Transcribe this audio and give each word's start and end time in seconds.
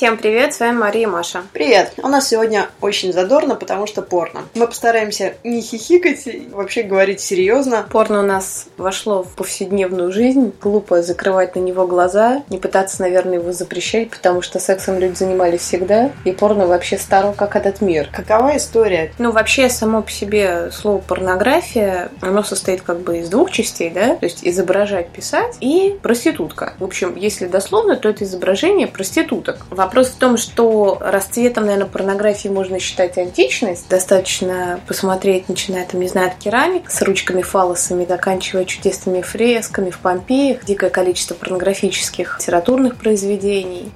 Всем 0.00 0.16
привет, 0.16 0.54
с 0.54 0.60
вами 0.60 0.78
Мария 0.78 1.02
и 1.02 1.06
Маша. 1.06 1.42
Привет! 1.52 1.92
У 2.02 2.08
нас 2.08 2.26
сегодня 2.26 2.70
очень 2.80 3.12
задорно, 3.12 3.54
потому 3.54 3.86
что 3.86 4.00
порно. 4.00 4.44
Мы 4.54 4.66
постараемся 4.66 5.34
не 5.44 5.60
хихикать 5.60 6.26
вообще 6.52 6.84
говорить 6.84 7.20
серьезно. 7.20 7.86
Порно 7.90 8.20
у 8.20 8.22
нас 8.22 8.68
вошло 8.78 9.22
в 9.22 9.34
повседневную 9.36 10.10
жизнь. 10.10 10.54
Глупо 10.58 11.02
закрывать 11.02 11.54
на 11.54 11.60
него 11.60 11.86
глаза, 11.86 12.42
не 12.48 12.56
пытаться, 12.56 13.02
наверное, 13.02 13.40
его 13.40 13.52
запрещать, 13.52 14.08
потому 14.08 14.40
что 14.40 14.58
сексом 14.58 14.98
люди 14.98 15.18
занимались 15.18 15.60
всегда, 15.60 16.10
и 16.24 16.32
порно 16.32 16.66
вообще 16.66 16.96
стало 16.96 17.34
как 17.34 17.54
этот 17.54 17.82
мир. 17.82 18.08
Какова 18.10 18.56
история? 18.56 19.12
Ну, 19.18 19.32
вообще, 19.32 19.68
само 19.68 20.00
по 20.00 20.10
себе 20.10 20.70
слово 20.72 21.02
порнография, 21.02 22.10
оно 22.22 22.42
состоит 22.42 22.80
как 22.80 23.00
бы 23.00 23.18
из 23.18 23.28
двух 23.28 23.50
частей, 23.50 23.90
да? 23.90 24.16
То 24.16 24.24
есть 24.24 24.38
изображать, 24.44 25.10
писать 25.10 25.58
и 25.60 25.98
проститутка. 26.02 26.72
В 26.78 26.84
общем, 26.84 27.16
если 27.16 27.46
дословно, 27.46 27.96
то 27.96 28.08
это 28.08 28.24
изображение 28.24 28.86
проституток. 28.86 29.66
Вопрос 29.68 29.89
в 30.10 30.16
том, 30.16 30.36
что 30.36 30.98
расцветом, 31.00 31.66
наверное, 31.66 31.86
порнографии 31.86 32.48
можно 32.48 32.78
считать 32.78 33.18
античность. 33.18 33.88
Достаточно 33.88 34.80
посмотреть, 34.86 35.48
начиная, 35.48 35.86
там, 35.86 36.00
не 36.00 36.08
знаю, 36.08 36.28
от 36.28 36.36
керамик 36.36 36.90
с 36.90 37.02
ручками 37.02 37.42
фалосами, 37.42 38.06
заканчивая 38.06 38.64
чудесными 38.64 39.22
фресками 39.22 39.90
в 39.90 39.98
Помпеях, 39.98 40.64
дикое 40.64 40.90
количество 40.90 41.34
порнографических 41.34 42.38
литературных 42.40 42.96
произведений. 42.96 43.92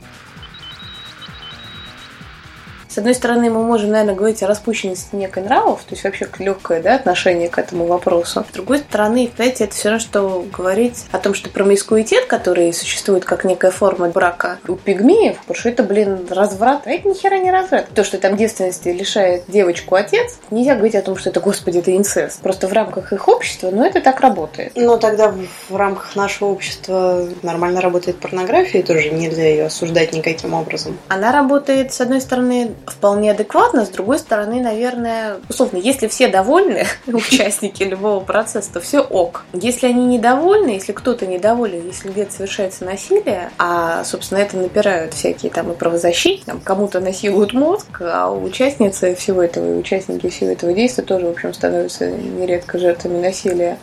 С 2.94 2.98
одной 2.98 3.16
стороны, 3.16 3.50
мы 3.50 3.64
можем, 3.64 3.90
наверное, 3.90 4.14
говорить 4.14 4.40
о 4.44 4.46
распущенности 4.46 5.16
некой 5.16 5.42
нравов, 5.42 5.80
то 5.80 5.96
есть 5.96 6.04
вообще 6.04 6.28
легкое 6.38 6.80
да, 6.80 6.94
отношение 6.94 7.48
к 7.48 7.58
этому 7.58 7.86
вопросу. 7.86 8.46
С 8.48 8.54
другой 8.54 8.78
стороны, 8.78 9.32
знаете, 9.34 9.64
это 9.64 9.74
все 9.74 9.88
равно, 9.88 9.98
что 9.98 10.46
говорить 10.52 11.04
о 11.10 11.18
том, 11.18 11.34
что 11.34 11.50
промискуитет, 11.50 12.26
который 12.26 12.72
существует 12.72 13.24
как 13.24 13.42
некая 13.42 13.72
форма 13.72 14.10
брака 14.10 14.58
у 14.68 14.76
пигмеев, 14.76 15.38
потому 15.38 15.56
что 15.56 15.70
это, 15.70 15.82
блин, 15.82 16.28
разврат, 16.30 16.86
а 16.86 16.90
это 16.92 17.08
ни 17.08 17.14
хера 17.14 17.36
не 17.36 17.50
разврат. 17.50 17.88
То, 17.92 18.04
что 18.04 18.18
там 18.18 18.36
девственности 18.36 18.90
лишает 18.90 19.42
девочку 19.48 19.96
отец, 19.96 20.38
нельзя 20.52 20.76
говорить 20.76 20.94
о 20.94 21.02
том, 21.02 21.16
что 21.16 21.30
это, 21.30 21.40
господи, 21.40 21.78
это 21.78 21.96
инцест. 21.96 22.42
Просто 22.42 22.68
в 22.68 22.72
рамках 22.72 23.12
их 23.12 23.26
общества, 23.26 23.72
но 23.72 23.84
это 23.84 24.00
так 24.02 24.20
работает. 24.20 24.70
Но 24.76 24.98
тогда 24.98 25.34
в 25.68 25.74
рамках 25.74 26.14
нашего 26.14 26.50
общества 26.50 27.28
нормально 27.42 27.80
работает 27.80 28.20
порнография, 28.20 28.84
тоже 28.84 29.10
нельзя 29.10 29.48
ее 29.48 29.66
осуждать 29.66 30.12
никаким 30.12 30.54
образом. 30.54 30.96
Она 31.08 31.32
работает, 31.32 31.92
с 31.92 32.00
одной 32.00 32.20
стороны, 32.20 32.70
вполне 32.86 33.32
адекватно. 33.32 33.84
С 33.84 33.90
другой 33.90 34.18
стороны, 34.18 34.60
наверное, 34.60 35.36
условно, 35.48 35.76
если 35.76 36.08
все 36.08 36.28
довольны, 36.28 36.86
участники 37.06 37.82
любого 37.82 38.20
процесса, 38.24 38.72
то 38.72 38.80
все 38.80 39.00
ок. 39.00 39.44
Если 39.52 39.86
они 39.86 40.06
недовольны, 40.06 40.70
если 40.70 40.92
кто-то 40.92 41.26
недоволен, 41.26 41.86
если 41.86 42.08
где-то 42.08 42.32
совершается 42.32 42.84
насилие, 42.84 43.50
а, 43.58 44.04
собственно, 44.04 44.38
это 44.38 44.56
напирают 44.56 45.14
всякие 45.14 45.50
там 45.50 45.72
и 45.72 45.74
правозащитники, 45.74 46.44
там, 46.44 46.60
кому-то 46.60 47.00
насилуют 47.00 47.52
мозг, 47.52 48.00
а 48.00 48.30
участницы 48.30 49.14
всего 49.14 49.42
этого 49.42 49.74
и 49.74 49.78
участники 49.78 50.28
всего 50.28 50.50
этого 50.50 50.72
действия 50.72 51.04
тоже, 51.04 51.26
в 51.26 51.30
общем, 51.30 51.54
становятся 51.54 52.10
нередко 52.10 52.78
жертвами 52.78 53.20
насилия. 53.20 53.78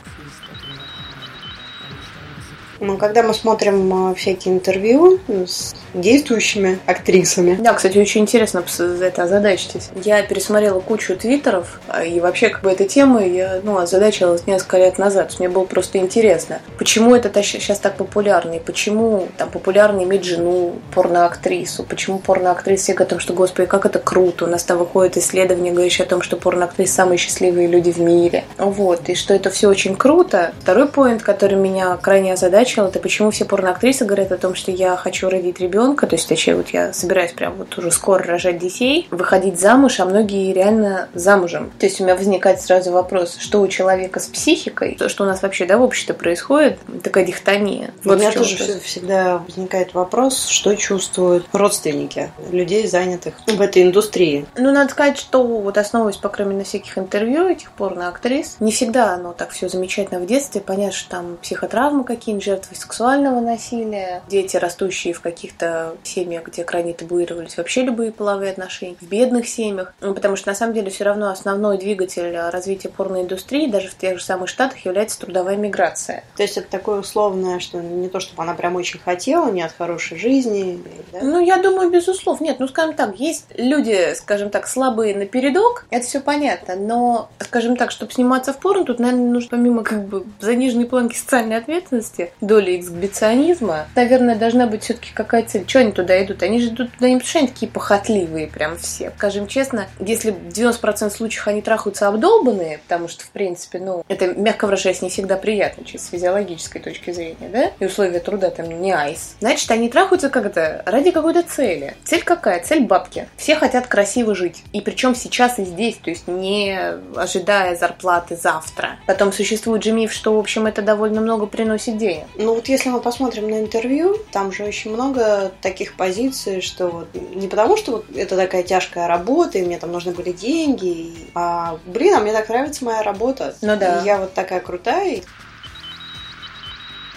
Когда 3.00 3.24
мы 3.24 3.34
смотрим 3.34 3.94
а, 3.94 4.14
всякие 4.14 4.54
интервью 4.54 5.20
с 5.28 5.74
действующими 5.94 6.80
актрисами. 6.86 7.56
Да, 7.60 7.74
кстати, 7.74 7.98
очень 7.98 8.22
интересно 8.22 8.64
это 8.80 9.24
озадачитесь. 9.24 9.90
Я 10.04 10.22
пересмотрела 10.24 10.80
кучу 10.80 11.16
твиттеров, 11.16 11.80
а, 11.88 12.04
и 12.04 12.20
вообще 12.20 12.50
как 12.50 12.62
бы 12.62 12.72
этой 12.72 12.88
темы 12.88 13.28
я 13.28 13.62
ну, 13.64 13.78
озадачилась 13.78 14.46
несколько 14.48 14.78
лет 14.78 14.98
назад. 14.98 15.36
Мне 15.40 15.50
было 15.50 15.66
просто 15.66 15.98
интересно, 15.98 16.60
почему 16.78 17.16
это 17.16 17.30
сейчас 17.60 17.80
так 17.80 17.96
популярно, 17.96 18.54
и 18.54 18.60
почему 18.60 19.28
там 19.38 19.50
популярно 19.50 20.04
иметь 20.04 20.26
жену 20.26 20.76
порноактрису, 20.94 21.84
почему 21.84 22.20
порноактрисы 22.20 22.92
все 22.92 23.04
о 23.04 23.06
том, 23.06 23.20
что, 23.20 23.34
господи, 23.34 23.68
как 23.68 23.86
это 23.86 24.00
круто, 24.00 24.46
у 24.46 24.48
нас 24.48 24.64
там 24.64 24.78
выходит 24.78 25.18
исследование, 25.18 25.72
говорящее 25.72 26.06
о 26.06 26.10
том, 26.10 26.22
что 26.22 26.36
порноактрисы 26.36 26.94
самые 26.94 27.18
счастливые 27.18 27.68
люди 27.68 27.92
в 27.92 28.00
мире. 28.00 28.44
Вот, 28.58 29.08
и 29.08 29.16
что 29.16 29.34
это 29.34 29.50
все 29.50 29.68
очень 29.68 29.96
круто. 29.96 30.52
Второй 30.62 30.88
поинт, 30.88 31.22
который 31.22 31.58
меня 31.58 31.96
крайне 31.98 32.34
озадачил, 32.34 32.71
начала, 32.72 32.88
это 32.88 33.00
почему 33.00 33.32
все 33.32 33.46
порноактрисы 33.46 34.06
говорят 34.06 34.32
о 34.32 34.38
том, 34.38 34.56
что 34.56 34.72
я 34.72 34.96
хочу 34.96 35.30
родить 35.30 35.60
ребенка, 35.60 36.08
то 36.08 36.16
есть, 36.16 36.28
точнее, 36.28 36.56
вот 36.56 36.70
я 36.70 36.94
собираюсь 36.94 37.34
прям 37.34 37.56
вот 37.56 37.78
уже 37.78 37.92
скоро 37.92 38.24
рожать 38.24 38.60
детей, 38.60 39.08
выходить 39.12 39.60
замуж, 39.60 40.00
а 40.00 40.06
многие 40.06 40.54
реально 40.54 41.10
замужем. 41.14 41.72
То 41.80 41.86
есть 41.86 42.00
у 42.00 42.04
меня 42.04 42.16
возникает 42.16 42.62
сразу 42.62 42.92
вопрос, 42.92 43.38
что 43.40 43.62
у 43.62 43.68
человека 43.68 44.20
с 44.20 44.28
психикой, 44.28 44.96
то, 44.96 45.10
что 45.10 45.24
у 45.24 45.28
нас 45.28 45.42
вообще, 45.42 45.66
да, 45.66 45.78
в 45.78 45.82
обществе 45.82 46.14
происходит, 46.14 46.80
такая 47.04 47.26
дихотомия. 47.26 47.92
Вот 48.04 48.16
у 48.16 48.20
меня 48.20 48.32
тоже 48.32 48.58
вопрос. 48.58 48.84
всегда 48.84 49.38
возникает 49.40 49.94
вопрос, 49.94 50.48
что 50.48 50.76
чувствуют 50.76 51.46
родственники 51.52 52.32
людей, 52.52 52.88
занятых 52.88 53.36
в 53.48 53.60
этой 53.60 53.84
индустрии. 53.84 54.46
Ну, 54.56 54.72
надо 54.72 54.92
сказать, 54.92 55.18
что 55.18 55.44
вот 55.44 55.78
основываясь, 55.78 56.18
по 56.18 56.30
крайней 56.30 56.54
мере, 56.54 56.60
на 56.60 56.66
всяких 56.66 56.98
интервью 56.98 57.48
этих 57.48 57.72
порноактрис, 57.72 58.58
не 58.60 58.72
всегда 58.72 59.14
оно 59.14 59.34
так 59.34 59.50
все 59.50 59.68
замечательно 59.68 60.20
в 60.20 60.26
детстве. 60.26 60.62
Понятно, 60.62 60.96
что 60.96 61.10
там 61.10 61.38
психотравмы 61.42 62.04
какие-нибудь, 62.04 62.61
жертвы 62.62 62.76
сексуального 62.76 63.40
насилия, 63.40 64.22
дети, 64.30 64.58
растущие 64.58 65.14
в 65.14 65.22
каких-то 65.22 65.96
семьях, 66.04 66.46
где 66.46 66.64
крайне 66.64 66.94
табуировались 66.94 67.58
вообще 67.58 67.82
любые 67.82 68.12
половые 68.12 68.52
отношения, 68.52 68.96
в 69.02 69.08
бедных 69.08 69.48
семьях, 69.48 69.94
ну, 70.00 70.14
потому 70.14 70.36
что 70.36 70.50
на 70.50 70.56
самом 70.56 70.74
деле 70.74 70.92
все 70.92 71.04
равно 71.04 71.30
основной 71.30 71.78
двигатель 71.78 72.38
развития 72.38 72.90
порноиндустрии 72.90 73.68
даже 73.68 73.90
в 73.90 73.98
тех 73.98 74.20
же 74.20 74.24
самых 74.24 74.50
штатах 74.50 74.86
является 74.86 75.20
трудовая 75.20 75.56
миграция. 75.56 76.24
То 76.38 76.44
есть 76.44 76.58
это 76.58 76.70
такое 76.70 77.00
условное, 77.00 77.60
что 77.60 77.80
не 77.80 78.10
то, 78.10 78.20
чтобы 78.20 78.44
она 78.44 78.54
прям 78.54 78.76
очень 78.76 79.00
хотела, 79.00 79.50
не 79.52 79.64
от 79.64 79.72
хорошей 79.72 80.18
жизни. 80.18 80.82
Да? 81.12 81.20
Ну, 81.22 81.44
я 81.44 81.58
думаю, 81.58 81.90
безусловно. 81.90 82.44
Нет, 82.44 82.60
ну, 82.60 82.68
скажем 82.68 82.96
так, 82.96 83.16
есть 83.20 83.46
люди, 83.56 84.14
скажем 84.16 84.50
так, 84.50 84.68
слабые 84.68 85.16
на 85.16 85.26
передок, 85.26 85.86
это 85.90 86.06
все 86.06 86.20
понятно, 86.20 86.76
но, 86.76 87.30
скажем 87.40 87.76
так, 87.76 87.92
чтобы 87.92 88.12
сниматься 88.12 88.54
в 88.54 88.60
порно, 88.60 88.86
тут, 88.86 89.00
наверное, 89.00 89.32
нужно 89.32 89.50
помимо 89.50 89.84
как 89.84 90.06
бы 90.06 90.26
заниженной 90.40 90.86
планки 90.86 91.16
социальной 91.16 91.58
ответственности, 91.58 92.32
доля 92.52 92.78
эксгибиционизма, 92.78 93.88
наверное, 93.96 94.36
должна 94.36 94.68
быть 94.68 94.84
все-таки 94.84 95.12
какая 95.14 95.44
цель. 95.44 95.64
Что 95.66 95.80
они 95.80 95.94
туда 95.94 96.22
идут? 96.22 96.44
Они 96.44 96.60
же 96.60 96.68
идут 96.68 96.92
туда 96.92 97.08
не 97.08 97.18
потому, 97.18 97.48
такие 97.48 97.72
похотливые 97.72 98.48
прям 98.48 98.78
все. 98.78 99.14
Скажем 99.16 99.48
честно, 99.48 99.88
если 100.00 100.34
90% 100.34 101.10
случаев 101.12 101.48
они 101.48 101.62
трахаются 101.62 102.10
обдолбанные, 102.10 102.80
потому 102.80 103.08
что, 103.08 103.24
в 103.24 103.30
принципе, 103.30 103.80
ну, 103.80 104.04
это, 104.10 104.34
мягко 104.34 104.66
выражаясь, 104.66 105.02
не 105.02 105.08
всегда 105.08 105.38
приятно, 105.38 105.86
чисто 105.86 106.08
с 106.08 106.10
физиологической 106.10 106.82
точки 106.82 107.12
зрения, 107.12 107.48
да? 107.48 107.72
И 107.80 107.86
условия 107.86 108.20
труда 108.20 108.50
там 108.50 108.68
не 108.82 108.92
айс. 108.92 109.36
Значит, 109.40 109.72
они 109.72 109.88
трахаются 109.88 110.30
как-то 110.30 110.84
ради 110.86 111.12
какой-то 111.12 111.44
цели. 111.44 111.96
Цель 112.04 112.24
какая? 112.24 112.62
Цель 112.62 112.82
бабки. 112.82 113.30
Все 113.38 113.56
хотят 113.56 113.88
красиво 113.88 114.36
жить. 114.36 114.62
И 114.74 114.82
причем 114.82 115.16
сейчас 115.16 115.58
и 115.58 115.64
здесь, 115.64 115.96
то 115.96 116.10
есть 116.10 116.28
не 116.28 116.78
ожидая 117.16 117.78
зарплаты 117.78 118.36
завтра. 118.36 118.98
Потом 119.08 119.32
существует 119.32 119.86
же 119.86 119.94
миф, 119.94 120.12
что, 120.12 120.36
в 120.36 120.40
общем, 120.40 120.66
это 120.66 120.82
довольно 120.82 121.22
много 121.22 121.46
приносит 121.46 121.98
денег. 121.98 122.26
Ну 122.42 122.56
вот 122.56 122.68
если 122.68 122.90
мы 122.90 123.00
посмотрим 123.00 123.50
на 123.50 123.60
интервью, 123.60 124.18
там 124.32 124.52
же 124.52 124.64
очень 124.64 124.92
много 124.92 125.52
таких 125.62 125.96
позиций, 125.96 126.62
что 126.62 126.88
вот 126.88 127.08
не 127.14 127.48
потому, 127.48 127.78
что 127.78 127.92
вот 127.92 128.06
это 128.16 128.36
такая 128.36 128.64
тяжкая 128.64 129.08
работа, 129.08 129.60
и 129.60 129.62
мне 129.62 129.78
там 129.78 129.92
нужны 129.92 130.12
были 130.12 130.32
деньги, 130.32 131.14
а, 131.36 131.78
блин, 131.86 132.16
а 132.16 132.20
мне 132.20 132.34
так 132.34 132.50
нравится 132.50 132.84
моя 132.84 133.04
работа. 133.04 133.56
Ну 133.62 133.78
да. 133.78 134.02
И 134.02 134.06
я 134.06 134.18
вот 134.18 134.34
такая 134.34 134.60
крутая. 134.60 135.22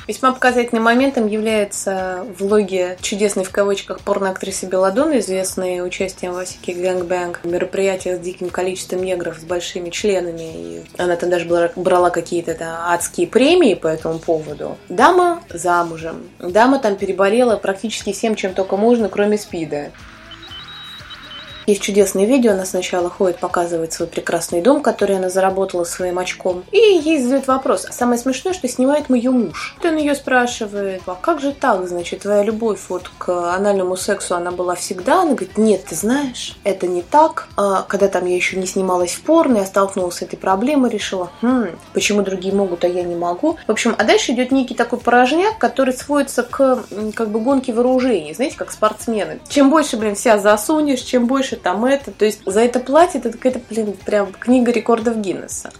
Весьма 0.07 0.33
показательным 0.33 0.85
моментом 0.85 1.27
является 1.27 2.27
влоги 2.39 2.97
чудесной 3.01 3.45
в 3.45 3.51
кавычках 3.51 4.01
порноактрисы 4.01 4.67
Белладонны, 4.67 5.21
известной 5.21 5.87
участием 5.87 6.33
в 6.33 6.45
всяких 6.45 6.77
gangbang 6.77 7.41
мероприятиях 7.45 8.19
с 8.19 8.21
диким 8.21 8.51
количеством 8.51 9.03
негров 9.03 9.39
с 9.39 9.45
большими 9.45 9.89
членами. 9.89 10.43
И 10.43 10.85
она 10.99 11.17
там 11.17 11.31
даже 11.31 11.47
брала, 11.47 11.71
брала 11.75 12.11
какие-то 12.11 12.55
да, 12.55 12.93
адские 12.93 13.27
премии 13.27 13.75
по 13.75 13.87
этому 13.87 14.19
поводу. 14.19 14.77
Дама 14.91 15.43
замужем. 15.49 16.29
Дама 16.39 16.79
там 16.79 16.97
переболела 16.97 17.57
практически 17.57 18.13
всем, 18.13 18.35
чем 18.35 18.53
только 18.53 18.77
можно, 18.77 19.09
кроме 19.09 19.39
СПИДа. 19.39 19.91
Есть 21.67 21.83
чудесное 21.83 22.27
видео, 22.27 22.53
она 22.53 22.65
сначала 22.65 23.09
ходит, 23.09 23.39
показывает 23.39 23.93
свой 23.93 24.09
прекрасный 24.09 24.61
дом, 24.61 24.83
который 24.83 25.17
она 25.17 25.31
заработала 25.31 25.85
своим 25.85 26.19
очком. 26.19 26.65
И 26.73 26.79
ей 26.79 27.23
задают 27.23 27.47
вопрос. 27.47 27.87
А 27.89 27.93
самое 27.93 28.19
смешное, 28.19 28.53
что 28.53 28.69
снимает 28.69 29.09
ее 29.11 29.31
муж. 29.31 29.77
Он 29.85 29.97
ее 29.97 30.15
спрашивает, 30.15 31.03
а 31.07 31.15
как 31.15 31.41
же 31.41 31.53
так, 31.53 31.87
значит, 31.89 32.21
твоя 32.21 32.43
любовь 32.43 32.81
вот 32.89 33.11
к 33.19 33.55
анальному 33.55 33.97
сексу, 33.97 34.35
она 34.35 34.51
была 34.51 34.75
всегда? 34.75 35.23
Она 35.23 35.35
говорит, 35.35 35.57
нет, 35.57 35.85
ты 35.85 35.95
знаешь, 35.95 36.57
это 36.65 36.87
не 36.87 37.03
так. 37.03 37.49
А, 37.57 37.83
когда 37.83 38.09
там 38.09 38.27
я 38.27 38.35
еще 38.35 38.57
не 38.57 38.67
снималась 38.67 39.13
в 39.13 39.23
порно, 39.23 39.59
я 39.59 39.67
столкнулась 39.67 40.17
с 40.17 40.23
этой 40.23 40.37
проблемой, 40.37 40.91
решила, 40.91 41.31
хм, 41.43 41.69
почему 41.93 42.23
другие 42.23 42.55
могут, 42.55 42.85
а 42.85 42.89
я 42.89 43.03
не 43.03 43.15
могу. 43.15 43.57
В 43.67 43.71
общем, 43.71 43.95
а 43.97 44.05
дальше 44.05 44.33
идет 44.33 44.53
некий 44.53 44.75
такой 44.75 44.99
порожняк, 44.99 45.59
который 45.59 45.95
сводится 45.95 46.43
к 46.43 46.85
как 47.15 47.31
бы 47.31 47.41
гонке 47.41 47.73
вооружений, 47.73 48.35
знаете, 48.35 48.57
как 48.57 48.73
спортсмены. 48.73 49.41
Чем 49.49 49.71
больше, 49.71 49.97
блин, 49.97 50.15
вся 50.15 50.39
засунешь, 50.39 51.01
чем 51.01 51.27
больше 51.27 51.54
там 51.57 51.85
это. 51.85 52.11
То 52.11 52.25
есть 52.25 52.43
за 52.45 52.61
это 52.61 52.81
платит, 52.81 53.27
это 53.27 53.37
какая-то, 53.37 53.61
блин, 53.69 53.97
прям 54.05 54.33
книга 54.33 54.73
рекордов 54.73 55.19
Гиннесса. 55.19 55.73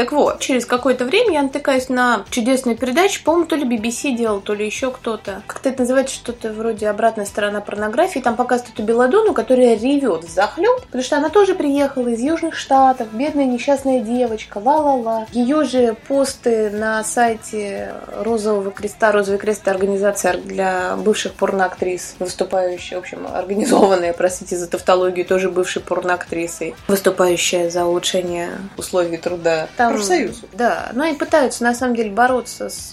Так 0.00 0.12
вот, 0.12 0.40
через 0.40 0.64
какое-то 0.64 1.04
время 1.04 1.34
я 1.34 1.42
натыкаюсь 1.42 1.90
на 1.90 2.24
чудесную 2.30 2.74
передачу, 2.74 3.22
по-моему, 3.22 3.46
то 3.46 3.54
ли 3.54 3.64
BBC 3.64 4.16
делал, 4.16 4.40
то 4.40 4.54
ли 4.54 4.64
еще 4.64 4.90
кто-то. 4.90 5.42
Как-то 5.46 5.68
это 5.68 5.80
называется 5.80 6.14
что-то 6.14 6.54
вроде 6.54 6.88
«Обратная 6.88 7.26
сторона 7.26 7.60
порнографии». 7.60 8.20
Там 8.20 8.34
показывают 8.34 8.72
эту 8.72 8.82
Беладону, 8.82 9.34
которая 9.34 9.78
ревет 9.78 10.24
в 10.24 10.30
захлеб, 10.30 10.80
потому 10.86 11.04
что 11.04 11.18
она 11.18 11.28
тоже 11.28 11.54
приехала 11.54 12.08
из 12.08 12.20
Южных 12.20 12.56
Штатов, 12.56 13.12
бедная 13.12 13.44
несчастная 13.44 14.00
девочка, 14.00 14.56
ла-ла-ла. 14.56 15.26
Ее 15.32 15.64
же 15.64 15.94
посты 16.08 16.70
на 16.70 17.04
сайте 17.04 17.92
Розового 18.16 18.70
Креста, 18.70 19.12
Розовый 19.12 19.38
Крест– 19.38 19.68
организация 19.68 20.38
для 20.38 20.96
бывших 20.96 21.34
порноактрис, 21.34 22.14
выступающая, 22.18 22.96
в 22.96 23.00
общем, 23.00 23.26
организованная, 23.30 24.14
простите 24.14 24.56
за 24.56 24.66
тавтологию, 24.66 25.26
тоже 25.26 25.50
бывшей 25.50 25.82
порноактрисой, 25.82 26.74
выступающая 26.88 27.68
за 27.68 27.84
улучшение 27.84 28.48
условий 28.78 29.18
труда. 29.18 29.68
Там, 29.76 29.89
Профсоюз. 29.94 30.42
Да, 30.52 30.90
ну 30.92 31.04
и 31.04 31.14
пытаются 31.14 31.62
на 31.64 31.74
самом 31.74 31.94
деле 31.94 32.10
бороться 32.10 32.68
с 32.68 32.90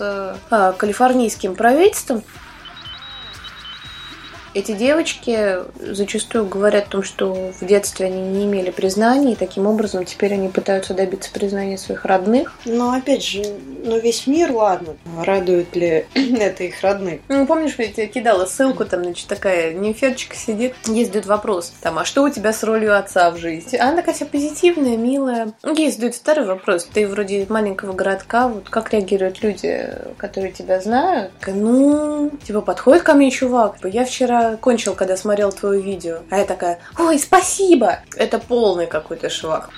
а, 0.49 0.73
калифорнийским 0.73 1.55
правительством 1.55 2.23
эти 4.57 4.71
девочки 4.71 5.59
зачастую 5.79 6.47
говорят 6.47 6.87
о 6.87 6.89
том, 6.89 7.03
что 7.03 7.51
в 7.59 7.65
детстве 7.65 8.07
они 8.07 8.21
не 8.21 8.45
имели 8.45 8.71
признания, 8.71 9.33
и 9.33 9.35
таким 9.35 9.67
образом 9.67 10.03
теперь 10.03 10.33
они 10.33 10.49
пытаются 10.49 10.95
добиться 10.95 11.29
признания 11.31 11.77
своих 11.77 12.05
родных. 12.05 12.53
Но 12.65 12.91
опять 12.91 13.23
же, 13.23 13.43
ну 13.83 13.99
весь 13.99 14.25
мир, 14.25 14.51
ладно, 14.51 14.95
радует 15.23 15.75
ли 15.75 16.05
это 16.13 16.63
их 16.63 16.81
родных? 16.81 17.21
Ну, 17.27 17.45
помнишь, 17.45 17.75
я 17.77 17.87
тебе 17.87 18.07
кидала 18.07 18.45
ссылку, 18.45 18.85
там, 18.85 19.03
значит, 19.03 19.27
такая 19.27 19.73
нимфеточка 19.73 20.35
сидит, 20.35 20.73
ей 20.87 21.05
задают 21.05 21.27
вопрос, 21.27 21.73
там, 21.81 21.99
а 21.99 22.05
что 22.05 22.23
у 22.23 22.29
тебя 22.29 22.51
с 22.51 22.63
ролью 22.63 22.97
отца 22.97 23.29
в 23.29 23.37
жизни? 23.37 23.77
Она 23.77 23.97
такая 23.97 24.15
вся 24.15 24.25
позитивная, 24.25 24.97
милая. 24.97 25.53
Ей 25.75 25.91
задают 25.91 26.15
второй 26.15 26.45
вопрос, 26.45 26.89
ты 26.91 27.07
вроде 27.07 27.45
маленького 27.49 27.93
городка, 27.93 28.47
вот 28.47 28.69
как 28.69 28.91
реагируют 28.91 29.43
люди, 29.43 29.87
которые 30.17 30.51
тебя 30.51 30.81
знают? 30.81 31.31
Ну, 31.45 32.31
типа, 32.45 32.61
подходит 32.61 33.03
ко 33.03 33.13
мне 33.13 33.29
чувак, 33.29 33.75
типа, 33.77 33.87
я 33.87 34.03
вчера 34.03 34.46
кончил, 34.55 34.95
когда 34.95 35.17
смотрел 35.17 35.51
твое 35.51 35.81
видео. 35.81 36.19
А 36.29 36.37
я 36.37 36.45
такая, 36.45 36.79
ой, 36.97 37.19
спасибо! 37.19 37.99
Это 38.15 38.39
полный 38.39 38.87
какой-то 38.87 39.29
швах. 39.29 39.69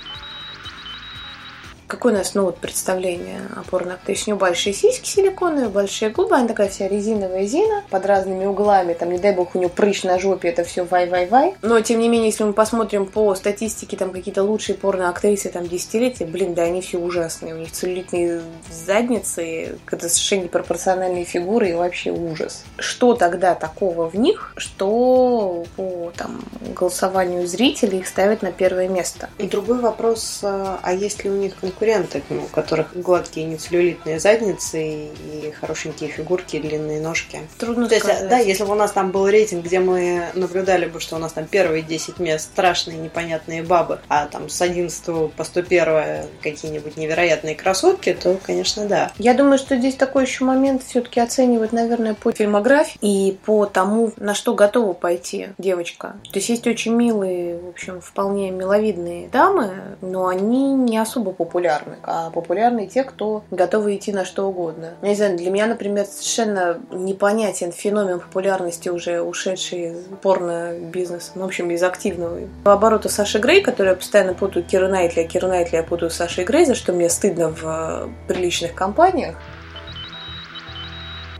Какое 1.90 2.12
у 2.12 2.16
нас, 2.16 2.34
ну, 2.34 2.44
вот 2.44 2.58
представление 2.58 3.40
о 3.56 3.64
порно? 3.64 3.98
То 4.06 4.12
есть 4.12 4.28
у 4.28 4.30
нее 4.30 4.38
большие 4.38 4.72
сиськи 4.72 5.08
силиконовые, 5.08 5.68
большие 5.68 6.12
губы, 6.12 6.36
она 6.36 6.46
такая 6.46 6.68
вся 6.68 6.86
резиновая 6.86 7.46
Зина, 7.46 7.82
под 7.90 8.06
разными 8.06 8.44
углами, 8.44 8.94
там, 8.94 9.10
не 9.10 9.18
дай 9.18 9.34
бог, 9.34 9.56
у 9.56 9.58
нее 9.58 9.68
прыщ 9.68 10.04
на 10.04 10.16
жопе, 10.20 10.50
это 10.50 10.62
все 10.62 10.84
вай-вай-вай. 10.84 11.56
Но, 11.62 11.80
тем 11.80 11.98
не 11.98 12.08
менее, 12.08 12.28
если 12.28 12.44
мы 12.44 12.52
посмотрим 12.52 13.06
по 13.06 13.34
статистике, 13.34 13.96
там, 13.96 14.12
какие-то 14.12 14.44
лучшие 14.44 14.76
порно-актрисы, 14.76 15.48
там, 15.48 15.66
десятилетия, 15.66 16.26
блин, 16.26 16.54
да, 16.54 16.62
они 16.62 16.80
все 16.80 16.98
ужасные. 16.98 17.54
У 17.54 17.58
них 17.58 17.72
целлюлитные 17.72 18.42
задницы, 18.70 19.76
это 19.90 20.08
совершенно 20.08 20.44
непропорциональные 20.44 21.24
фигуры 21.24 21.70
и 21.70 21.74
вообще 21.74 22.12
ужас. 22.12 22.62
Что 22.78 23.14
тогда 23.14 23.56
такого 23.56 24.08
в 24.08 24.14
них, 24.14 24.52
что 24.56 25.64
по, 25.74 26.12
там, 26.16 26.40
голосованию 26.76 27.48
зрителей 27.48 27.98
их 27.98 28.06
ставят 28.06 28.42
на 28.42 28.52
первое 28.52 28.86
место? 28.86 29.28
И 29.38 29.48
другой 29.48 29.80
вопрос, 29.80 30.38
а, 30.44 30.78
а 30.84 30.92
есть 30.92 31.24
ли 31.24 31.30
у 31.30 31.34
них 31.34 31.56
конкуренты, 31.80 32.22
ну, 32.28 32.44
у 32.44 32.46
которых 32.46 32.88
гладкие 32.94 33.46
нецеллюлитные 33.46 34.20
задницы 34.20 34.82
и 34.82 35.52
хорошенькие 35.58 36.10
фигурки, 36.10 36.58
длинные 36.58 37.00
ножки. 37.00 37.40
Трудно 37.58 37.88
То 37.88 37.98
сказать. 37.98 38.18
есть, 38.18 38.28
да, 38.28 38.38
если 38.38 38.64
бы 38.64 38.72
у 38.72 38.74
нас 38.74 38.92
там 38.92 39.10
был 39.10 39.26
рейтинг, 39.26 39.64
где 39.64 39.80
мы 39.80 40.26
наблюдали 40.34 40.86
бы, 40.86 41.00
что 41.00 41.16
у 41.16 41.18
нас 41.18 41.32
там 41.32 41.46
первые 41.46 41.82
10 41.82 42.18
мест 42.18 42.50
страшные 42.52 42.98
непонятные 42.98 43.62
бабы, 43.62 44.00
а 44.08 44.26
там 44.26 44.48
с 44.48 44.60
11 44.60 45.32
по 45.32 45.44
101 45.44 46.26
какие-нибудь 46.42 46.96
невероятные 46.96 47.54
красотки, 47.54 48.12
то, 48.20 48.38
конечно, 48.44 48.86
да. 48.86 49.12
Я 49.18 49.34
думаю, 49.34 49.58
что 49.58 49.76
здесь 49.76 49.94
такой 49.94 50.24
еще 50.24 50.44
момент 50.44 50.82
все-таки 50.82 51.20
оценивать, 51.20 51.72
наверное, 51.72 52.14
по 52.14 52.32
фильмографии 52.32 52.98
и 53.00 53.38
по 53.44 53.66
тому, 53.66 54.12
на 54.16 54.34
что 54.34 54.54
готова 54.54 54.92
пойти 54.92 55.48
девочка. 55.58 56.16
То 56.24 56.38
есть 56.38 56.48
есть 56.48 56.66
очень 56.66 56.94
милые, 56.94 57.58
в 57.58 57.68
общем, 57.68 58.00
вполне 58.00 58.50
миловидные 58.50 59.28
дамы, 59.28 59.70
но 60.00 60.26
они 60.26 60.74
не 60.74 60.98
особо 60.98 61.32
популярны 61.32 61.69
популярны, 61.70 61.96
а 62.02 62.30
популярны 62.30 62.86
те, 62.86 63.04
кто 63.04 63.44
готовы 63.50 63.96
идти 63.96 64.12
на 64.12 64.24
что 64.24 64.48
угодно. 64.48 64.94
Я 65.02 65.08
не 65.08 65.14
знаю, 65.14 65.36
для 65.36 65.50
меня, 65.50 65.66
например, 65.66 66.06
совершенно 66.06 66.80
непонятен 66.90 67.72
феномен 67.72 68.20
популярности 68.20 68.88
уже 68.88 69.22
ушедший 69.22 69.92
из 69.92 69.96
порно-бизнеса, 70.22 71.32
ну, 71.34 71.42
в 71.42 71.46
общем, 71.46 71.70
из 71.70 71.82
активного. 71.82 72.40
По 72.64 72.72
обороту 72.72 73.08
Саши 73.08 73.38
Грей, 73.38 73.62
которую 73.62 73.92
я 73.92 73.96
постоянно 73.96 74.34
путаю 74.34 74.64
Кира 74.64 74.88
Найтли, 74.88 75.20
а 75.20 75.24
Кира 75.24 75.48
Найтли 75.48 75.76
я 75.76 75.82
путаю 75.82 76.10
Сашей 76.10 76.44
Грей, 76.44 76.64
за 76.64 76.74
что 76.74 76.92
мне 76.92 77.08
стыдно 77.08 77.50
в 77.50 77.64
э, 77.64 78.08
приличных 78.28 78.74
компаниях. 78.74 79.36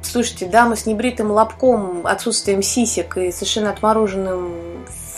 Слушайте, 0.02 0.46
дамы 0.46 0.76
с 0.76 0.86
небритым 0.86 1.30
лобком, 1.30 2.04
отсутствием 2.04 2.62
сисек 2.62 3.16
и 3.16 3.30
совершенно 3.30 3.70
отмороженным 3.70 4.69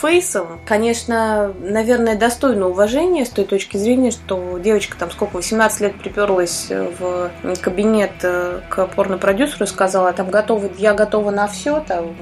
фейсом, 0.03 0.61
конечно, 0.67 1.55
наверное, 1.61 2.17
достойно 2.17 2.69
уважения 2.69 3.25
с 3.25 3.31
той 3.31 3.45
точки 3.45 3.77
зрения, 3.77 4.11
что 4.11 4.59
девочка 4.59 4.97
там 4.99 5.11
сколько, 5.11 5.37
18 5.37 5.81
лет 5.81 5.95
приперлась 5.95 6.67
в 6.69 7.31
кабинет 7.61 8.11
э, 8.23 8.61
к 8.69 8.87
порно-продюсеру 8.89 9.65
и 9.65 9.69
сказала, 9.69 10.13
там 10.13 10.31
готова, 10.31 10.69
я 10.79 10.95
готова 10.95 11.31
на 11.31 11.47
все, 11.47 11.81
там, 11.87 12.15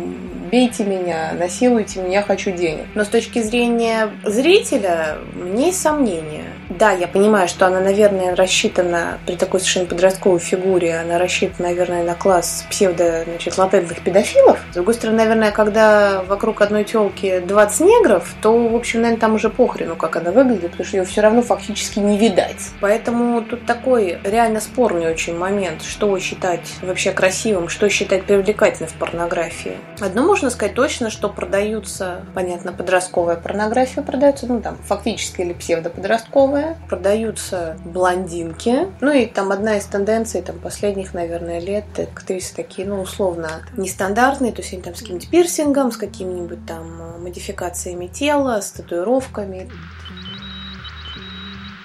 бейте 0.50 0.84
меня, 0.84 1.32
насилуйте 1.38 2.00
меня, 2.00 2.22
хочу 2.22 2.50
денег. 2.50 2.86
Но 2.94 3.04
с 3.04 3.08
точки 3.08 3.42
зрения 3.42 4.10
зрителя, 4.24 5.18
мне 5.34 5.66
есть 5.66 5.80
сомнения. 5.80 6.44
Да, 6.68 6.92
я 6.92 7.08
понимаю, 7.08 7.48
что 7.48 7.66
она, 7.66 7.80
наверное, 7.80 8.34
рассчитана 8.34 9.18
при 9.26 9.36
такой 9.36 9.60
совершенно 9.60 9.86
подростковой 9.86 10.38
фигуре, 10.38 10.98
она 10.98 11.18
рассчитана, 11.18 11.68
наверное, 11.68 12.04
на 12.04 12.14
класс 12.14 12.64
псевдо, 12.70 13.24
значит, 13.24 13.58
латентных 13.58 14.02
педофилов. 14.02 14.58
С 14.70 14.74
другой 14.74 14.94
стороны, 14.94 15.18
наверное, 15.18 15.50
когда 15.50 16.22
вокруг 16.22 16.62
одной 16.62 16.84
телки 16.84 17.40
20 17.40 17.69
негров, 17.78 18.34
то, 18.42 18.68
в 18.68 18.74
общем, 18.74 19.02
наверное, 19.02 19.20
там 19.20 19.34
уже 19.34 19.50
похрену, 19.50 19.94
как 19.94 20.16
она 20.16 20.32
выглядит, 20.32 20.72
потому 20.72 20.84
что 20.84 20.96
ее 20.96 21.04
все 21.04 21.20
равно 21.20 21.42
фактически 21.42 22.00
не 22.00 22.18
видать. 22.18 22.70
Поэтому 22.80 23.42
тут 23.42 23.66
такой 23.66 24.18
реально 24.24 24.60
спорный 24.60 25.08
очень 25.10 25.36
момент, 25.36 25.82
что 25.82 26.18
считать 26.18 26.66
вообще 26.82 27.12
красивым, 27.12 27.68
что 27.68 27.88
считать 27.88 28.24
привлекательным 28.24 28.90
в 28.90 28.94
порнографии. 28.94 29.76
Одно 30.00 30.24
можно 30.24 30.50
сказать 30.50 30.74
точно, 30.74 31.10
что 31.10 31.28
продаются, 31.28 32.24
понятно, 32.34 32.72
подростковая 32.72 33.36
порнография 33.36 34.02
продается, 34.02 34.46
ну 34.46 34.60
там 34.60 34.78
фактически 34.78 35.42
или 35.42 35.52
псевдоподростковая, 35.52 36.78
продаются 36.88 37.76
блондинки, 37.84 38.88
ну 39.00 39.12
и 39.12 39.26
там 39.26 39.52
одна 39.52 39.76
из 39.76 39.84
тенденций 39.84 40.42
там 40.42 40.58
последних, 40.58 41.14
наверное, 41.14 41.60
лет, 41.60 41.84
актрисы 41.98 42.54
такие, 42.54 42.88
ну 42.88 43.00
условно, 43.00 43.62
нестандартные, 43.76 44.52
то 44.52 44.62
есть 44.62 44.72
они 44.72 44.82
там 44.82 44.94
с 44.94 45.00
каким-нибудь 45.00 45.30
пирсингом, 45.30 45.92
с 45.92 45.96
какими-нибудь 45.96 46.66
там 46.66 47.22
модификациями 47.60 48.06
тела, 48.06 48.60
с 48.60 48.70
татуировками. 48.70 49.70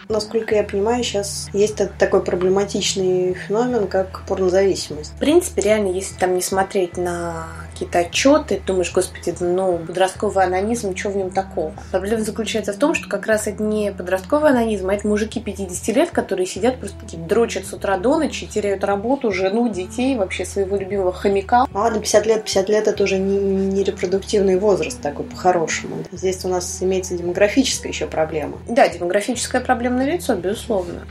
Насколько 0.10 0.56
я 0.56 0.64
понимаю, 0.64 1.04
сейчас 1.04 1.50
есть 1.54 1.82
такой 1.98 2.24
проблематичный 2.24 3.34
феномен, 3.34 3.88
как 3.88 4.24
порнозависимость. 4.28 5.14
В 5.14 5.20
принципе, 5.20 5.62
реально, 5.62 5.88
если 5.90 6.16
там 6.16 6.36
не 6.36 6.42
смотреть 6.42 6.98
на 6.98 7.48
какие-то 7.76 8.00
отчеты, 8.00 8.62
думаешь, 8.66 8.94
господи, 8.94 9.36
ну, 9.42 9.80
подростковый 9.80 10.46
анонизм, 10.46 10.96
что 10.96 11.10
в 11.10 11.18
нем 11.18 11.30
такого? 11.30 11.74
Проблема 11.92 12.24
заключается 12.24 12.72
в 12.72 12.78
том, 12.78 12.94
что 12.94 13.10
как 13.10 13.26
раз 13.26 13.48
это 13.48 13.62
не 13.62 13.92
подростковый 13.92 14.52
анонизм, 14.52 14.90
а 14.90 14.94
это 14.94 15.06
мужики 15.08 15.42
50 15.42 15.96
лет, 15.96 16.12
которые 16.12 16.48
сидят 16.48 16.80
просто 16.80 16.98
такие 17.02 17.22
дрочат 17.22 17.66
с 17.66 17.74
утра 17.74 17.98
до 17.98 18.18
ночи, 18.18 18.46
теряют 18.46 18.86
работу, 18.86 19.32
жену, 19.32 19.68
детей, 19.68 20.16
вообще 20.16 20.46
своего 20.46 20.78
любимого 20.78 21.12
хомяка. 21.12 21.68
А 21.74 21.80
ладно, 21.80 22.00
50 22.00 22.26
лет, 22.26 22.44
50 22.46 22.70
лет 22.70 22.88
это 22.88 23.04
уже 23.04 23.18
не, 23.18 23.38
не 23.38 23.84
репродуктивный 23.84 24.58
возраст 24.58 25.02
такой 25.02 25.26
по-хорошему. 25.26 25.98
Здесь 26.14 26.46
у 26.46 26.48
нас 26.48 26.82
имеется 26.82 27.18
демографическая 27.18 27.92
еще 27.92 28.08
проблема. 28.08 28.58
Да, 28.70 28.88
демографическая 28.88 29.60
проблема 29.60 29.95
на 29.96 30.06
лицо, 30.06 30.36
безусловно. 30.36 31.02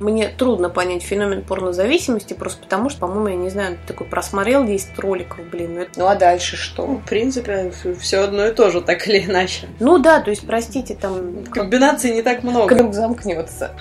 Мне 0.00 0.28
трудно 0.28 0.70
понять 0.70 1.02
феномен 1.02 1.42
порнозависимости, 1.42 2.32
просто 2.32 2.62
потому 2.62 2.88
что, 2.88 3.00
по-моему, 3.00 3.28
я 3.28 3.36
не 3.36 3.50
знаю, 3.50 3.76
такой 3.86 4.06
просмотрел 4.06 4.64
10 4.64 4.98
роликов, 4.98 5.44
блин, 5.50 5.74
ну, 5.74 5.86
ну 5.94 6.06
а 6.06 6.14
дальше 6.14 6.56
что? 6.56 6.86
Ну, 6.86 6.96
в 6.96 7.04
принципе, 7.04 7.70
все 8.00 8.20
одно 8.20 8.46
и 8.46 8.54
то 8.54 8.70
же, 8.70 8.80
так 8.80 9.06
или 9.06 9.26
иначе. 9.26 9.68
Ну 9.78 9.98
да, 9.98 10.20
то 10.20 10.30
есть, 10.30 10.46
простите, 10.46 10.94
там... 10.94 11.44
Комбинаций 11.44 12.12
не 12.12 12.22
так 12.22 12.42
много. 12.42 12.74
Круг 12.74 12.94
замкнется. 12.94 13.72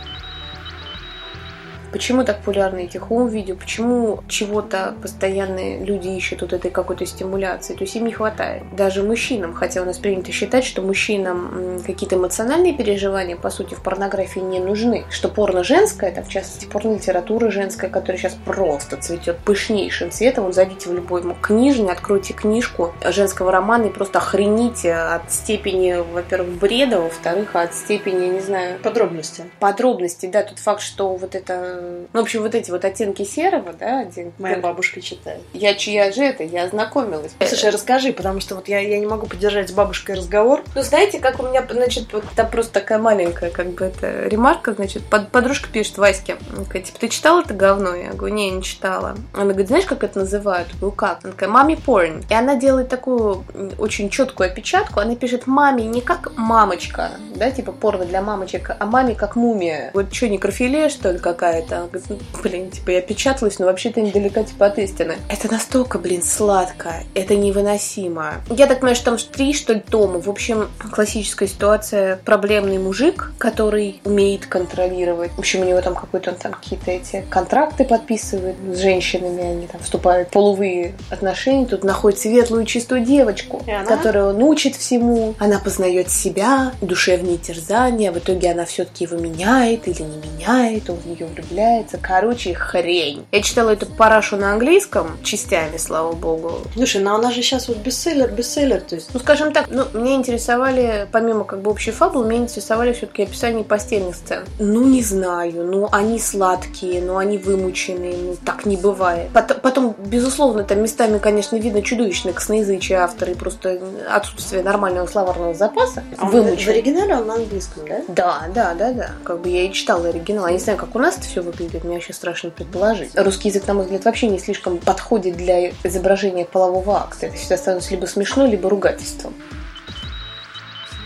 Почему 1.92 2.24
так 2.24 2.38
популярны 2.38 2.86
эти 2.86 2.98
хоум-видео? 2.98 3.56
Почему 3.56 4.24
чего-то 4.28 4.96
постоянно 5.02 5.84
люди 5.84 6.08
ищут 6.10 6.42
вот 6.42 6.54
этой 6.54 6.72
какой-то 6.72 7.06
стимуляции? 7.06 7.74
То 7.74 7.84
есть 7.84 7.96
им 7.96 8.06
не 8.06 8.12
хватает. 8.12 8.64
Даже 8.76 9.04
мужчинам, 9.04 9.54
хотя 9.54 9.82
у 9.82 9.86
нас 9.86 9.98
принято 9.98 10.32
считать, 10.32 10.64
что 10.64 10.82
мужчинам 10.82 11.82
какие-то 11.86 12.16
эмоциональные 12.16 12.74
переживания, 12.74 13.36
по 13.36 13.50
сути, 13.50 13.74
в 13.74 13.82
порнографии 13.82 14.40
не 14.40 14.60
нужны. 14.60 15.06
Что 15.10 15.30
порно 15.30 15.64
женское, 15.64 16.12
это 16.12 16.24
в 16.24 16.30
частности 16.30 16.66
порно-литература 16.66 17.50
женская, 17.52 17.90
которая 17.90 18.18
сейчас 18.18 18.36
просто 18.46 18.98
цветет 18.98 19.38
пышнейшим 19.40 20.12
цветом. 20.12 20.46
Вот 20.46 20.56
зайдите 20.56 20.90
в 20.90 20.94
любой 20.94 21.24
книжный, 21.42 21.92
откройте 21.92 22.34
книжку 22.34 22.94
женского 23.10 23.52
романа 23.52 23.86
и 23.86 23.90
просто 23.90 24.20
охрените 24.20 24.94
от 24.94 25.32
степени, 25.32 26.04
во-первых, 26.14 26.50
бреда, 26.60 27.02
во-вторых, 27.02 27.56
от 27.56 27.74
степени, 27.74 28.28
не 28.28 28.40
знаю... 28.40 28.80
Подробности. 28.80 29.44
Подробности, 29.60 30.28
да. 30.28 30.44
Тот 30.44 30.60
факт, 30.60 30.82
что 30.82 31.16
вот 31.16 31.36
это... 31.36 31.79
Ну, 32.14 32.20
в 32.20 32.24
общем, 32.24 32.42
вот 32.42 32.56
эти 32.56 32.72
вот 32.72 32.86
оттенки 32.86 33.24
серого, 33.24 33.74
да, 33.74 34.02
один... 34.02 34.34
Моя 34.40 34.58
бабушка 34.58 35.02
читает. 35.02 35.42
Я 35.54 35.74
чья 35.76 36.12
же 36.12 36.24
это? 36.24 36.44
Я 36.44 36.64
ознакомилась. 36.64 37.32
Слушай, 37.46 37.70
расскажи, 37.70 38.14
потому 38.14 38.40
что 38.40 38.56
вот 38.56 38.68
я, 38.68 38.80
я 38.80 39.00
не 39.00 39.06
могу 39.06 39.28
поддержать 39.28 39.70
с 39.70 39.72
бабушкой 39.72 40.16
разговор. 40.16 40.64
Ну, 40.76 40.82
знаете, 40.82 41.20
как 41.20 41.40
у 41.40 41.44
меня, 41.44 41.66
значит, 41.70 42.12
вот 42.14 42.24
это 42.32 42.44
просто 42.46 42.74
такая 42.74 43.00
маленькая, 43.00 43.50
как 43.50 43.72
бы, 43.72 43.86
это 43.86 44.28
ремарка, 44.28 44.74
значит, 44.74 45.04
под, 45.06 45.30
подружка 45.30 45.70
пишет 45.70 45.98
Ваське, 45.98 46.38
она 46.52 46.64
говорит, 46.64 46.86
типа, 46.86 47.00
ты 47.00 47.08
читала 47.10 47.42
это 47.42 47.54
говно? 47.54 47.96
Я 47.96 48.14
говорю, 48.14 48.34
не, 48.34 48.50
не 48.50 48.64
читала. 48.64 49.16
Она 49.34 49.46
говорит, 49.46 49.68
знаешь, 49.68 49.86
как 49.86 50.04
это 50.04 50.20
называют? 50.20 50.70
Я 50.74 50.80
говорю, 50.80 50.96
как? 50.96 51.20
Она 51.24 51.34
такая, 51.34 51.50
маме 51.50 51.78
порн. 51.78 52.24
И 52.30 52.34
она 52.34 52.56
делает 52.56 52.90
такую 52.90 53.44
очень 53.78 54.10
четкую 54.10 54.50
опечатку, 54.50 55.00
она 55.00 55.16
пишет 55.16 55.48
маме 55.48 55.86
не 55.86 56.02
как 56.02 56.36
мамочка, 56.38 57.12
да, 57.36 57.52
типа 57.52 57.72
порно 57.72 58.06
для 58.06 58.22
мамочек, 58.22 58.76
а 58.78 58.86
маме 58.86 59.16
как 59.16 59.36
мумия. 59.36 59.92
Вот 59.94 60.14
что, 60.14 60.28
некрофилия, 60.28 60.90
что 60.90 61.12
ли, 61.12 61.20
какая-то? 61.20 61.69
Она 61.72 61.88
говорит, 61.88 62.06
ну, 62.10 62.18
блин, 62.42 62.72
типа, 62.72 62.92
я 62.92 63.02
печаталась, 63.02 63.60
но 63.60 63.66
вообще-то 63.66 64.02
недалека, 64.02 64.44
типа, 64.44 64.68
от 64.68 64.80
истины. 64.80 65.18
Это 65.30 65.52
настолько, 65.52 66.00
блин, 66.00 66.22
сладко, 66.22 67.04
это 67.14 67.36
невыносимо. 67.36 68.36
Я 68.50 68.68
так 68.68 68.80
понимаю, 68.80 68.96
что 68.96 69.06
там 69.06 69.18
три, 69.18 69.54
что 69.54 69.74
ли, 69.74 69.80
тома. 69.80 70.20
В 70.20 70.30
общем, 70.30 70.70
классическая 70.92 71.48
ситуация. 71.48 72.18
Проблемный 72.26 72.78
мужик, 72.78 73.32
который 73.38 74.02
умеет 74.04 74.46
контролировать. 74.46 75.32
В 75.32 75.40
общем, 75.40 75.62
у 75.62 75.66
него 75.66 75.82
там 75.82 75.96
какой-то, 75.96 76.32
он 76.32 76.38
там 76.38 76.54
какие-то 76.54 76.92
эти 76.92 77.26
контракты 77.30 77.86
подписывает 77.86 78.56
с 78.74 78.80
женщинами, 78.80 79.44
они 79.44 79.68
там 79.68 79.82
вступают 79.82 80.30
в 80.30 80.32
половые 80.32 80.94
отношения. 81.10 81.66
Тут 81.66 81.84
находит 81.84 82.20
светлую, 82.20 82.66
чистую 82.66 83.02
девочку, 83.02 83.64
которую 83.88 84.30
он 84.30 84.44
учит 84.44 84.76
всему. 84.76 85.36
Она 85.40 85.60
познает 85.60 86.10
себя, 86.10 86.74
душевные 86.82 87.38
терзания. 87.38 88.12
В 88.12 88.18
итоге 88.18 88.52
она 88.52 88.66
все-таки 88.66 89.06
его 89.06 89.18
меняет 89.18 89.88
или 89.88 90.02
не 90.02 90.18
меняет, 90.18 90.90
он 90.90 90.98
в 90.98 91.06
нее 91.06 91.26
влюбляется. 91.26 91.59
Короче, 92.02 92.54
хрень. 92.54 93.26
Я 93.32 93.42
читала 93.42 93.72
эту 93.72 93.86
парашу 93.86 94.38
на 94.38 94.54
английском 94.54 95.18
частями, 95.24 95.78
слава 95.78 96.14
богу. 96.14 96.62
Слушай, 96.74 97.02
но 97.02 97.16
она 97.16 97.32
же 97.32 97.42
сейчас 97.42 97.68
вот 97.68 97.78
бестселлер, 97.78 98.32
бестселлер, 98.32 98.82
то 98.82 98.96
есть... 98.96 99.14
Ну, 99.14 99.20
скажем 99.20 99.52
так, 99.52 99.68
ну, 99.70 99.86
мне 99.94 100.16
интересовали, 100.16 101.08
помимо 101.12 101.44
как 101.44 101.62
бы 101.62 101.72
общей 101.72 101.92
фабулы, 101.92 102.28
меня 102.28 102.44
интересовали 102.44 102.94
все-таки 102.94 103.24
описание 103.24 103.64
постельных 103.64 104.16
сцен. 104.16 104.44
Ну, 104.60 104.84
не 104.86 105.04
знаю, 105.04 105.66
ну, 105.66 105.88
они 105.92 106.20
сладкие, 106.20 107.02
ну, 107.02 107.18
они 107.18 107.38
вымученные, 107.38 108.16
ну, 108.18 108.38
так 108.46 108.66
не 108.66 108.78
бывает. 108.78 109.30
Потом, 109.34 109.59
потом 109.60 109.96
безусловно, 109.98 110.64
там 110.64 110.82
местами, 110.82 111.18
конечно, 111.18 111.56
видно 111.56 111.82
чудовищное 111.82 112.34
косноязычие 112.34 113.00
автора 113.00 113.32
и 113.32 113.36
просто 113.36 113.80
отсутствие 114.10 114.64
нормального 114.64 115.08
словарного 115.08 115.54
запаса. 115.54 116.04
А 116.18 116.26
он 116.26 116.56
в 116.56 116.68
оригинале 116.68 117.16
он 117.16 117.28
на 117.28 117.36
английском, 117.36 117.84
да? 117.88 118.02
Да, 118.08 118.42
да, 118.54 118.74
да, 118.74 118.94
да. 118.94 119.10
Как 119.24 119.42
бы 119.42 119.50
я 119.50 119.64
и 119.64 119.72
читала 119.72 120.08
оригинал. 120.08 120.48
Я 120.48 120.54
не 120.54 120.60
знаю, 120.60 120.78
как 120.78 120.96
у 120.96 121.00
нас 121.00 121.18
это 121.18 121.26
все 121.26 121.42
выглядит, 121.42 121.84
мне 121.84 121.96
вообще 121.96 122.14
страшно 122.14 122.50
предположить. 122.50 123.12
Русский 123.16 123.50
язык, 123.50 123.68
на 123.68 123.74
мой 123.74 123.84
взгляд, 123.84 124.06
вообще 124.06 124.28
не 124.28 124.40
слишком 124.40 124.78
подходит 124.78 125.38
для 125.38 125.72
изображения 125.84 126.46
полового 126.46 126.98
акта. 126.98 127.28
Это 127.28 127.36
всегда 127.36 127.58
становится 127.58 127.92
либо 127.92 128.06
смешно, 128.06 128.46
либо 128.46 128.70
ругательством. 128.70 129.34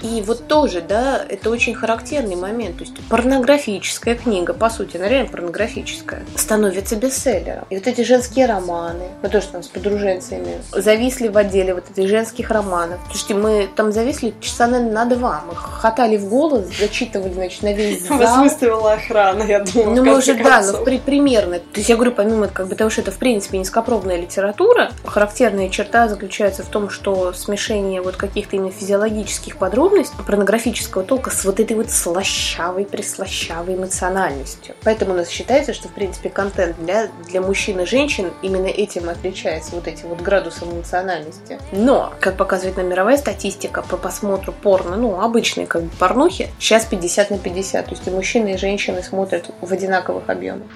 И 0.04 0.22
вот 0.22 0.48
тоже, 0.48 0.82
да, 0.82 1.22
это 1.28 1.50
очень 1.50 1.74
характерный 1.74 2.36
момент. 2.36 2.78
То 2.78 2.84
есть 2.84 2.94
порнографическая 3.10 4.16
книга, 4.16 4.54
по 4.54 4.70
сути, 4.70 4.98
она 4.98 5.08
реально 5.08 5.30
порнографическая, 5.30 6.24
становится 6.36 6.98
бестселлером. 6.98 7.66
И 7.70 7.76
вот 7.78 7.88
эти 7.88 8.02
женские 8.02 8.46
романы, 8.46 9.06
ну 9.22 9.30
то, 9.30 9.40
что 9.40 9.54
там 9.54 9.64
с 9.64 9.70
подруженцами, 9.70 10.62
зависли 10.74 11.30
в 11.30 11.38
отделе 11.38 11.74
вот 11.74 11.86
этих 11.90 12.10
женских 12.10 12.52
романов. 12.52 13.00
Слушайте, 13.10 13.36
мы 13.36 13.70
там 13.74 13.94
зависли 13.94 14.34
часа, 14.42 14.68
наверное, 14.68 14.94
на 14.94 15.06
два. 15.06 15.44
Мы 15.48 15.56
хохотали 15.56 16.18
в 16.18 16.28
голос, 16.28 16.66
зачитывали, 16.78 17.32
значит, 17.32 17.64
на 17.64 17.72
весь 17.74 18.04
зал. 18.08 18.18
Вас 18.18 18.38
выставила 18.40 18.94
охрана, 18.94 19.44
я 19.44 19.62
думаю, 19.62 19.96
Ну, 19.96 20.04
может, 20.04 20.44
да, 20.44 20.62
но 20.62 20.84
при, 20.84 20.98
примерно. 20.98 21.60
То 21.60 21.78
есть 21.78 21.88
я 21.88 21.96
говорю, 21.96 22.12
помимо 22.12 22.50
как 22.50 22.68
бы 22.68 22.76
того, 22.76 22.90
что 22.90 23.00
это, 23.00 23.12
в 23.12 23.18
принципе, 23.18 23.58
низкопробная 23.58 24.18
литература, 24.18 24.92
характерная 25.06 25.70
черта 25.70 26.10
заключается 26.10 26.64
в 26.64 26.68
том, 26.68 26.90
что 26.90 27.32
смешение 27.32 28.02
вот 28.02 28.18
каких-то 28.18 28.58
именно 28.58 28.72
физиологических 28.72 29.56
подробностей 29.56 29.93
порнографического 30.26 31.04
толка 31.04 31.30
с 31.30 31.46
вот 31.46 31.60
этой 31.60 31.76
вот 31.76 31.90
слащавой, 31.90 32.86
прислащавой 32.86 33.76
эмоциональностью. 33.76 34.76
Поэтому 34.84 35.14
у 35.14 35.16
нас 35.16 35.30
считается, 35.30 35.74
что, 35.74 35.88
в 35.88 35.94
принципе, 35.94 36.30
контент 36.30 36.78
для, 36.80 37.08
для 37.28 37.42
мужчин 37.42 37.80
и 37.80 37.86
женщин 37.86 38.32
именно 38.42 38.68
этим 38.68 39.10
отличается, 39.10 39.76
вот 39.76 39.88
этим 39.88 40.10
вот 40.10 40.22
градусом 40.22 40.72
эмоциональности. 40.72 41.60
Но, 41.72 42.14
как 42.20 42.38
показывает 42.38 42.78
нам 42.78 42.90
мировая 42.90 43.18
статистика 43.18 43.82
по 43.82 43.98
просмотру 43.98 44.54
порно, 44.54 44.96
ну, 44.98 45.22
обычной 45.22 45.66
как 45.66 45.84
бы 45.84 45.90
порнухи, 45.98 46.50
сейчас 46.60 46.86
50 46.86 47.32
на 47.32 47.38
50. 47.38 47.86
То 47.86 47.92
есть 47.92 48.08
и 48.08 48.12
мужчины, 48.12 48.54
и 48.54 48.58
женщины 48.58 49.04
смотрят 49.04 49.50
в 49.62 49.72
одинаковых 49.72 50.30
объемах 50.30 50.68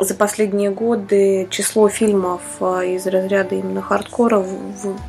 за 0.00 0.14
последние 0.14 0.70
годы 0.70 1.46
число 1.50 1.88
фильмов 1.88 2.40
а, 2.60 2.82
из 2.82 3.06
разряда 3.06 3.54
именно 3.54 3.82
хардкора 3.82 4.44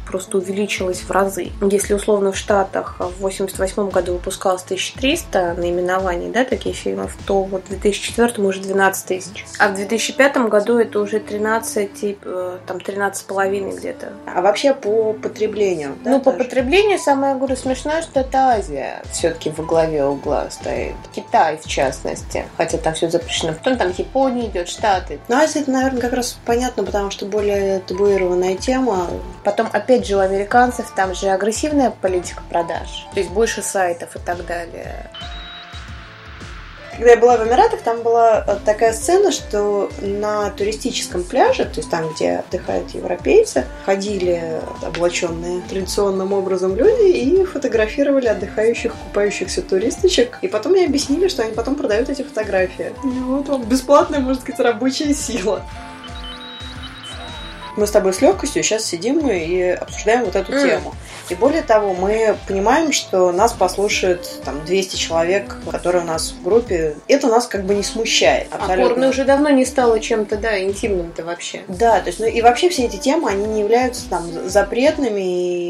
просто 0.07 0.37
увеличилось 0.37 0.99
в 0.99 1.11
разы. 1.11 1.49
Если 1.61 1.93
условно 1.93 2.31
в 2.31 2.37
Штатах 2.37 2.95
в 2.99 3.21
88 3.21 3.89
году 3.89 4.13
выпускалось 4.13 4.63
1300 4.63 5.55
наименований, 5.57 6.29
да, 6.29 6.43
таких 6.43 6.75
фильмов, 6.75 7.15
то 7.25 7.43
вот 7.43 7.65
в 7.65 7.69
2004 7.69 8.47
уже 8.47 8.61
12 8.61 9.05
тысяч. 9.05 9.45
А 9.59 9.69
в 9.69 9.75
2005 9.75 10.37
году 10.49 10.77
это 10.77 10.99
уже 10.99 11.19
13, 11.19 12.17
э, 12.23 12.57
там 12.67 12.79
13 12.79 13.21
с 13.21 13.23
половиной 13.23 13.77
где-то. 13.77 14.13
А 14.25 14.41
вообще 14.41 14.73
по 14.73 15.13
потреблению? 15.13 15.95
Да, 16.03 16.11
ну, 16.11 16.21
тоже? 16.21 16.37
по 16.37 16.43
потреблению 16.43 16.99
самое, 16.99 17.35
говорю, 17.35 17.55
смешное, 17.55 18.01
что 18.01 18.21
это 18.21 18.49
Азия 18.49 19.01
все-таки 19.11 19.49
во 19.49 19.63
главе 19.63 20.03
угла 20.05 20.49
стоит. 20.49 20.95
Китай, 21.13 21.57
в 21.57 21.67
частности. 21.67 22.45
Хотя 22.57 22.77
там 22.77 22.93
все 22.93 23.09
запрещено. 23.09 23.53
Потом 23.53 23.77
там 23.77 23.93
Япония 23.97 24.47
идет, 24.47 24.69
Штаты. 24.81 25.19
Ну, 25.27 25.35
а 25.35 25.43
это, 25.43 25.69
наверное, 25.69 26.01
как 26.01 26.13
раз 26.13 26.39
понятно, 26.43 26.83
потому 26.83 27.11
что 27.11 27.27
более 27.27 27.81
табуированная 27.81 28.55
тема. 28.55 29.07
Потом, 29.43 29.69
опять 29.71 30.07
же, 30.07 30.15
у 30.15 30.19
американцев 30.19 30.91
там 30.95 31.13
же 31.13 31.29
агрессивная 31.29 31.91
политика 31.91 32.41
продаж. 32.49 33.05
То 33.13 33.19
есть 33.19 33.31
больше 33.31 33.61
сайтов 33.61 34.15
и 34.15 34.19
так 34.19 34.43
далее. 34.47 35.11
Когда 37.01 37.13
я 37.13 37.17
была 37.17 37.35
в 37.35 37.47
Эмиратах, 37.47 37.81
там 37.81 38.03
была 38.03 38.43
э, 38.45 38.57
такая 38.63 38.93
сцена, 38.93 39.31
что 39.31 39.89
на 40.01 40.51
туристическом 40.51 41.23
пляже, 41.23 41.65
то 41.65 41.77
есть 41.77 41.89
там, 41.89 42.07
где 42.13 42.33
отдыхают 42.33 42.91
европейцы, 42.91 43.65
ходили 43.87 44.61
облаченные 44.83 45.63
традиционным 45.67 46.31
образом 46.31 46.75
люди 46.75 47.09
и 47.09 47.43
фотографировали 47.43 48.27
отдыхающих, 48.27 48.93
купающихся 48.93 49.63
туристочек. 49.63 50.37
И 50.43 50.47
потом 50.47 50.73
мне 50.73 50.85
объяснили, 50.85 51.27
что 51.27 51.41
они 51.41 51.53
потом 51.53 51.73
продают 51.73 52.07
эти 52.09 52.21
фотографии. 52.21 52.93
И 53.03 53.07
вот 53.07 53.47
вам 53.47 53.63
бесплатная, 53.63 54.19
можно 54.19 54.39
сказать, 54.39 54.59
рабочая 54.59 55.15
сила. 55.15 55.65
Мы 57.77 57.87
с 57.87 57.91
тобой 57.91 58.13
с 58.13 58.21
легкостью 58.21 58.61
сейчас 58.61 58.85
сидим 58.85 59.27
и 59.27 59.69
обсуждаем 59.69 60.25
вот 60.25 60.35
эту 60.35 60.51
mm. 60.51 60.61
тему. 60.61 60.93
И 61.31 61.35
более 61.35 61.61
того, 61.61 61.93
мы 61.93 62.35
понимаем, 62.45 62.91
что 62.91 63.31
нас 63.31 63.53
послушают 63.53 64.41
там 64.43 64.65
200 64.65 64.97
человек, 64.97 65.55
которые 65.71 66.03
у 66.03 66.05
нас 66.05 66.31
в 66.31 66.43
группе. 66.43 66.95
Это 67.07 67.27
нас 67.27 67.47
как 67.47 67.63
бы 67.63 67.73
не 67.73 67.83
смущает. 67.83 68.47
Абсолютно. 68.51 68.85
А 68.85 68.89
порно 68.89 69.09
уже 69.09 69.23
давно 69.23 69.49
не 69.49 69.63
стало 69.63 70.01
чем-то, 70.01 70.35
да, 70.35 70.61
интимным-то 70.61 71.23
вообще. 71.23 71.61
Да, 71.69 72.01
то 72.01 72.07
есть, 72.07 72.19
ну 72.19 72.25
и 72.25 72.41
вообще 72.41 72.67
все 72.67 72.85
эти 72.85 72.97
темы, 72.97 73.29
они 73.29 73.45
не 73.45 73.61
являются 73.61 74.09
там 74.09 74.25
запретными 74.49 75.21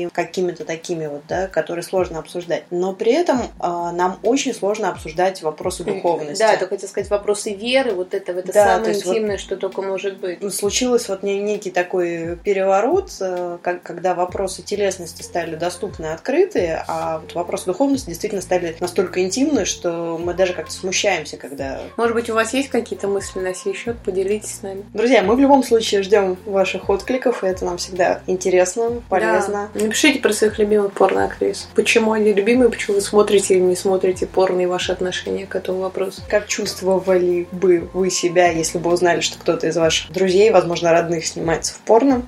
и 0.06 0.10
какими-то 0.12 0.66
такими 0.66 1.06
вот, 1.06 1.22
да, 1.28 1.46
которые 1.46 1.84
сложно 1.84 2.18
обсуждать. 2.18 2.64
Но 2.72 2.94
при 2.94 3.12
этом 3.12 3.42
э, 3.42 3.46
нам 3.62 4.18
очень 4.24 4.56
сложно 4.56 4.90
обсуждать 4.90 5.44
вопросы 5.44 5.84
духовности. 5.84 6.42
Да, 6.42 6.54
это 6.54 6.68
хотел 6.68 6.90
сказать 6.90 7.12
вопросы 7.12 7.54
веры, 7.54 7.92
вот 7.92 8.16
это, 8.16 8.32
это 8.32 8.52
да, 8.52 8.78
самое 8.78 8.96
интимное, 8.96 9.32
вот 9.34 9.40
что 9.40 9.58
только 9.58 9.84
может 9.84 10.18
быть. 10.18 10.40
Случилось 10.52 11.08
вот 11.08 11.22
некий 11.22 11.70
такой 11.70 12.36
переворот, 12.38 13.12
э, 13.20 13.60
когда 13.62 14.16
вопросы 14.16 14.64
телесности 14.64 15.22
стали 15.22 15.51
стали 15.52 15.56
доступны, 15.56 16.06
открытые, 16.08 16.84
а 16.88 17.20
вот 17.20 17.34
вопрос 17.36 17.66
духовности 17.66 18.08
действительно 18.08 18.42
стали 18.42 18.76
настолько 18.80 19.22
интимны, 19.22 19.66
что 19.66 20.20
мы 20.24 20.34
даже 20.34 20.54
как-то 20.54 20.72
смущаемся, 20.72 21.38
когда... 21.38 21.82
Может 21.98 22.16
быть, 22.16 22.30
у 22.30 22.34
вас 22.34 22.54
есть 22.54 22.70
какие-то 22.70 23.08
мысли 23.08 23.40
на 23.40 23.54
сей 23.54 23.74
счет? 23.74 23.98
Поделитесь 24.04 24.56
с 24.56 24.62
нами. 24.62 24.84
Друзья, 24.94 25.22
мы 25.24 25.36
в 25.36 25.40
любом 25.40 25.64
случае 25.64 26.04
ждем 26.04 26.38
ваших 26.46 26.90
откликов, 26.90 27.44
и 27.44 27.48
это 27.48 27.66
нам 27.66 27.78
всегда 27.78 28.22
интересно, 28.28 29.02
полезно. 29.10 29.70
Да. 29.74 29.82
Напишите 29.82 30.20
про 30.20 30.34
своих 30.34 30.58
любимых 30.60 30.94
порно-актрис. 30.94 31.68
Почему 31.76 32.14
они 32.14 32.34
любимые, 32.34 32.70
почему 32.70 32.96
вы 32.96 33.02
смотрите 33.02 33.56
или 33.56 33.62
не 33.62 33.76
смотрите 33.76 34.28
порно 34.28 34.62
и 34.62 34.66
ваши 34.66 34.92
отношения 34.92 35.46
к 35.46 35.56
этому 35.56 35.80
вопросу. 35.80 36.22
Как 36.30 36.48
чувствовали 36.48 37.48
бы 37.52 37.90
вы 37.94 38.10
себя, 38.10 38.50
если 38.52 38.78
бы 38.78 38.92
узнали, 38.92 39.22
что 39.22 39.38
кто-то 39.38 39.68
из 39.68 39.78
ваших 39.78 40.12
друзей, 40.12 40.52
возможно, 40.52 40.92
родных, 40.92 41.26
снимается 41.26 41.74
в 41.74 41.80
порно? 41.80 42.24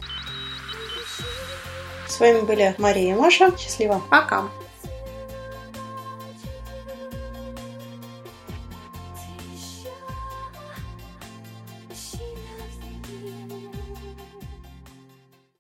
С 2.14 2.20
вами 2.20 2.42
были 2.42 2.76
Мария 2.78 3.16
и 3.16 3.18
Маша. 3.18 3.58
Счастливо. 3.58 4.00
Пока. 4.12 4.44